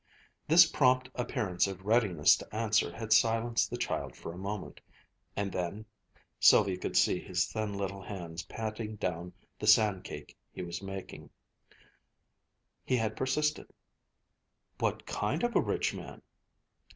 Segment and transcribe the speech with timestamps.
[0.47, 4.81] This prompt appearance of readiness to answer had silenced the child for a moment:
[5.35, 5.85] and then
[6.39, 11.29] (Sylvia could see his thin little hands patting down the sand cake he was making)
[12.83, 13.69] he had persisted,
[14.79, 16.23] "What kind of a rich man?"